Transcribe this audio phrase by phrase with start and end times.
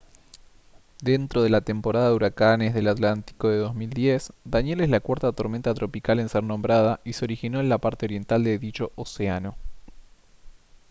[1.03, 5.75] dentro de la temporada de huracanes del atlántico de 2010 danielle es la cuarta tormenta
[5.75, 9.55] tropical en ser nombrada y se originó en la parte oriental de dicho océano